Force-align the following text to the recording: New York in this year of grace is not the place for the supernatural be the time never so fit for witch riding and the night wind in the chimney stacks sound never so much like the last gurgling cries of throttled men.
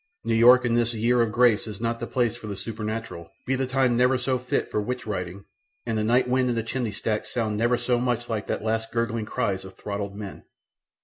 New 0.23 0.33
York 0.33 0.65
in 0.65 0.73
this 0.73 0.95
year 0.95 1.21
of 1.21 1.31
grace 1.31 1.67
is 1.67 1.79
not 1.79 1.99
the 1.99 2.07
place 2.07 2.35
for 2.35 2.47
the 2.47 2.55
supernatural 2.55 3.29
be 3.45 3.53
the 3.53 3.67
time 3.67 3.95
never 3.95 4.17
so 4.17 4.39
fit 4.39 4.71
for 4.71 4.81
witch 4.81 5.05
riding 5.05 5.45
and 5.85 5.95
the 5.95 6.03
night 6.03 6.27
wind 6.27 6.49
in 6.49 6.55
the 6.55 6.63
chimney 6.63 6.91
stacks 6.91 7.29
sound 7.31 7.55
never 7.55 7.77
so 7.77 7.99
much 7.99 8.27
like 8.27 8.47
the 8.47 8.57
last 8.57 8.91
gurgling 8.91 9.27
cries 9.27 9.63
of 9.63 9.75
throttled 9.77 10.15
men. 10.15 10.43